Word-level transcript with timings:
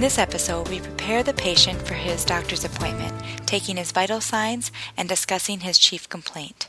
In 0.00 0.04
this 0.04 0.18
episode, 0.18 0.66
we 0.70 0.80
prepare 0.80 1.22
the 1.22 1.34
patient 1.34 1.78
for 1.86 1.92
his 1.92 2.24
doctor's 2.24 2.64
appointment, 2.64 3.12
taking 3.44 3.76
his 3.76 3.92
vital 3.92 4.22
signs 4.22 4.72
and 4.96 5.06
discussing 5.06 5.60
his 5.60 5.78
chief 5.78 6.08
complaint. 6.08 6.68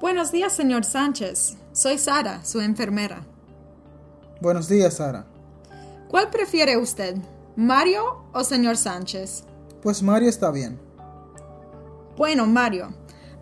Buenos 0.00 0.30
días, 0.30 0.52
señor 0.52 0.84
Sánchez. 0.84 1.56
Soy 1.72 1.98
Sara, 1.98 2.44
su 2.44 2.60
enfermera. 2.60 3.24
Buenos 4.40 4.68
días, 4.68 4.94
Sara. 4.98 5.26
¿Cuál 6.06 6.30
prefiere 6.30 6.76
usted, 6.76 7.16
Mario 7.56 8.22
o 8.32 8.44
señor 8.44 8.76
Sánchez? 8.76 9.42
Pues 9.82 10.00
Mario 10.00 10.28
está 10.28 10.52
bien. 10.52 10.78
Bueno, 12.16 12.46
Mario, 12.46 12.94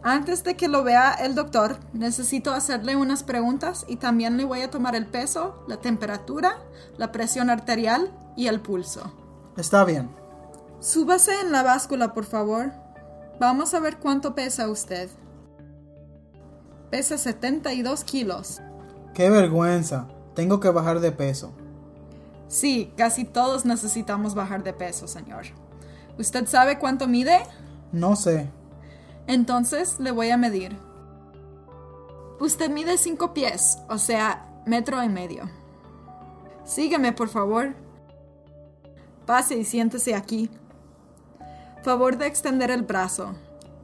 antes 0.03 0.45
de 0.45 0.57
que 0.57 0.67
lo 0.67 0.83
vea 0.83 1.13
el 1.13 1.35
doctor, 1.35 1.79
necesito 1.93 2.55
hacerle 2.55 2.97
unas 2.97 3.23
preguntas 3.23 3.85
y 3.87 3.97
también 3.97 4.39
le 4.39 4.47
voy 4.47 4.63
a 4.63 4.71
tomar 4.71 4.97
el 4.97 5.05
peso, 5.05 5.63
la 5.69 5.77
temperatura, 5.77 6.57
la 6.97 7.13
presión 7.13 7.51
arterial 7.51 8.11
y 8.35 8.47
el 8.47 8.63
pulso. 8.63 9.13
Está 9.57 9.85
bien. 9.85 10.11
Súbase 10.81 11.41
en 11.41 11.53
la 11.53 11.63
báscula, 11.63 12.13
por 12.13 12.25
favor. 12.25 12.73
Vamos 13.41 13.75
a 13.75 13.81
ver 13.81 13.99
cuánto 13.99 14.35
pesa 14.35 14.69
usted. 14.69 15.09
Pesa 16.91 17.19
72 17.19 18.05
kilos. 18.05 18.61
Qué 19.15 19.31
vergüenza. 19.31 20.09
Tengo 20.35 20.61
que 20.61 20.69
bajar 20.69 21.01
de 21.01 21.13
peso. 21.13 21.53
Sí, 22.49 22.93
casi 22.97 23.25
todos 23.25 23.65
necesitamos 23.65 24.35
bajar 24.35 24.63
de 24.63 24.73
peso, 24.73 25.09
señor. 25.09 25.47
¿Usted 26.19 26.47
sabe 26.47 26.79
cuánto 26.79 27.09
mide? 27.09 27.43
No 27.93 28.15
sé. 28.17 28.49
Entonces 29.27 29.99
le 29.99 30.13
voy 30.13 30.31
a 30.31 30.37
medir. 30.37 30.79
Usted 32.39 32.71
mide 32.71 32.99
5 32.99 33.33
pies, 33.33 33.79
o 33.89 33.99
sea, 33.99 34.63
metro 34.67 35.03
y 35.03 35.09
medio. 35.09 35.49
Sígueme, 36.65 37.13
por 37.13 37.29
favor. 37.29 37.75
Pase 39.27 39.57
y 39.57 39.65
siéntese 39.65 40.15
aquí. 40.15 40.49
Favor 41.83 42.17
de 42.17 42.27
extender 42.27 42.71
el 42.71 42.83
brazo. 42.83 43.35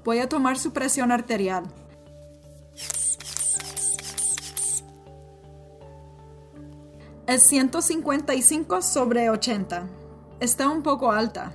Voy 0.04 0.18
a 0.18 0.28
tomar 0.28 0.56
su 0.56 0.72
presión 0.72 1.10
arterial. 1.10 1.64
Es 7.26 7.46
155 7.46 8.82
sobre 8.82 9.30
80. 9.30 9.88
Está 10.40 10.68
un 10.68 10.82
poco 10.82 11.12
alta. 11.12 11.52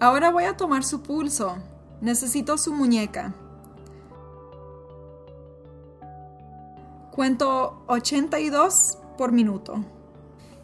Ahora 0.00 0.30
voy 0.30 0.44
a 0.44 0.56
tomar 0.56 0.84
su 0.84 1.02
pulso. 1.02 1.56
Necesito 2.00 2.56
su 2.56 2.72
muñeca. 2.72 3.34
Cuento 7.10 7.82
82 7.88 8.98
por 9.16 9.32
minuto. 9.32 9.97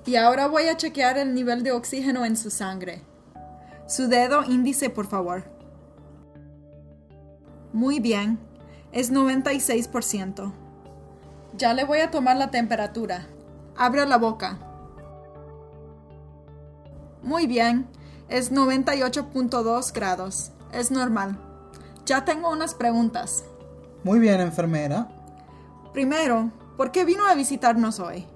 Y 0.07 0.17
ahora 0.17 0.49
voy 0.49 0.65
a 0.65 0.77
chequear 0.77 1.17
el 1.17 1.35
nivel 1.35 1.63
de 1.63 1.73
oxígeno 1.73 2.25
en 2.25 2.37
su 2.37 2.51
sangre. 2.51 3.03
Su 3.87 4.07
dedo 4.09 4.45
índice, 4.45 4.91
por 4.91 5.07
favor. 5.07 5.45
Muy 7.73 8.01
bien. 8.01 8.39
Es 8.93 9.11
96%. 9.11 10.53
Ya 11.57 11.73
le 11.73 11.85
voy 11.85 12.01
a 12.01 12.11
tomar 12.11 12.37
la 12.37 12.51
temperatura. 12.51 13.27
Abre 13.77 14.05
la 14.07 14.19
boca. 14.19 14.59
Muy 17.23 17.47
bien. 17.47 17.89
Es 18.29 18.53
98.2 18.53 19.93
grados. 19.93 20.53
Es 20.73 20.91
normal. 20.91 21.39
Ya 22.05 22.25
tengo 22.25 22.51
unas 22.51 22.75
preguntas. 22.75 23.45
Muy 24.03 24.19
bien, 24.19 24.41
enfermera. 24.41 25.09
Primero, 25.93 26.51
¿por 26.77 26.93
qué 26.93 27.05
vino 27.05 27.27
a 27.27 27.35
visitarnos 27.35 28.01
hoy? 28.01 28.27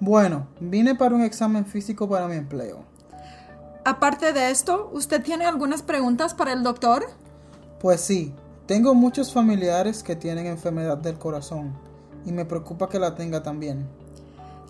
Bueno, 0.00 0.46
vine 0.60 0.94
para 0.94 1.14
un 1.14 1.20
examen 1.20 1.66
físico 1.66 2.08
para 2.08 2.26
mi 2.26 2.34
empleo. 2.34 2.84
Aparte 3.84 4.32
de 4.32 4.50
esto, 4.50 4.90
¿usted 4.94 5.22
tiene 5.22 5.44
algunas 5.44 5.82
preguntas 5.82 6.32
para 6.32 6.54
el 6.54 6.62
doctor? 6.62 7.04
Pues 7.80 8.00
sí, 8.00 8.32
tengo 8.64 8.94
muchos 8.94 9.30
familiares 9.30 10.02
que 10.02 10.16
tienen 10.16 10.46
enfermedad 10.46 10.96
del 10.96 11.18
corazón 11.18 11.74
y 12.24 12.32
me 12.32 12.46
preocupa 12.46 12.88
que 12.88 12.98
la 12.98 13.14
tenga 13.14 13.42
también. 13.42 13.86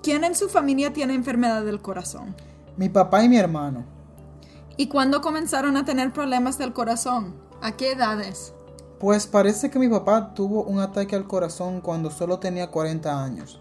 ¿Quién 0.02 0.24
en 0.24 0.34
su 0.34 0.48
familia 0.48 0.92
tiene 0.92 1.14
enfermedad 1.14 1.64
del 1.64 1.80
corazón? 1.80 2.34
Mi 2.76 2.88
papá 2.88 3.22
y 3.22 3.28
mi 3.28 3.36
hermano. 3.36 3.84
¿Y 4.76 4.88
cuándo 4.88 5.20
comenzaron 5.20 5.76
a 5.76 5.84
tener 5.84 6.12
problemas 6.12 6.58
del 6.58 6.72
corazón? 6.72 7.34
¿A 7.62 7.76
qué 7.76 7.92
edades? 7.92 8.52
Pues 8.98 9.28
parece 9.28 9.70
que 9.70 9.78
mi 9.78 9.88
papá 9.88 10.34
tuvo 10.34 10.64
un 10.64 10.80
ataque 10.80 11.14
al 11.14 11.28
corazón 11.28 11.80
cuando 11.80 12.10
solo 12.10 12.40
tenía 12.40 12.70
40 12.70 13.22
años. 13.22 13.60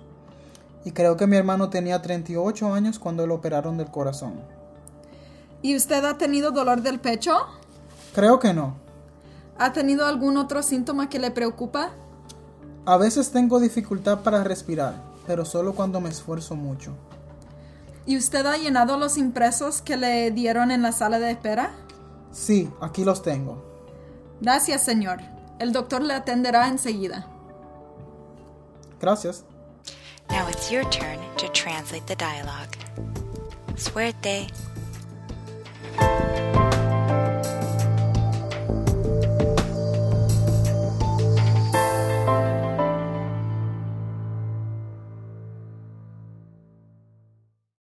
Y 0.86 0.92
creo 0.92 1.18
que 1.18 1.28
mi 1.28 1.36
hermano 1.36 1.70
tenía 1.70 2.02
38 2.02 2.74
años 2.74 3.00
cuando 3.00 3.28
lo 3.28 3.36
operaron 3.36 3.78
del 3.78 3.92
corazón. 3.92 4.42
¿Y 5.62 5.76
usted 5.76 6.06
ha 6.06 6.18
tenido 6.18 6.52
dolor 6.52 6.82
del 6.82 7.00
pecho? 7.00 7.38
Creo 8.14 8.40
que 8.40 8.54
no. 8.54 8.76
¿Ha 9.58 9.74
tenido 9.74 10.06
algún 10.06 10.38
otro 10.38 10.64
síntoma 10.64 11.10
que 11.10 11.20
le 11.20 11.32
preocupa? 11.32 11.92
A 12.86 12.98
veces 12.98 13.32
tengo 13.32 13.60
dificultad 13.60 14.22
para 14.22 14.44
respirar, 14.44 14.96
pero 15.28 15.44
solo 15.44 15.74
cuando 15.76 16.00
me 16.00 16.10
esfuerzo 16.10 16.56
mucho. 16.56 16.94
¿Y 18.06 18.18
usted 18.18 18.46
ha 18.46 18.58
llenado 18.58 18.98
los 18.98 19.18
impresos 19.18 19.82
que 19.82 19.98
le 19.98 20.32
dieron 20.32 20.72
en 20.72 20.82
la 20.82 20.94
sala 20.94 21.20
de 21.20 21.32
espera? 21.32 21.72
Sí, 22.32 22.72
aquí 22.82 23.04
los 23.04 23.22
tengo. 23.22 23.64
Gracias, 24.42 24.84
señor. 24.84 25.20
El 25.60 25.74
doctor 25.74 26.02
le 26.02 26.14
atenderá 26.14 26.68
enseguida. 26.70 27.28
Gracias. 29.00 29.44
Now 30.30 30.48
it's 30.48 30.72
your 30.72 30.84
turn 30.90 31.20
to 31.38 31.50
translate 31.50 32.08
the 32.08 32.16
dialogue. 32.16 32.76
Suerte. 33.76 34.50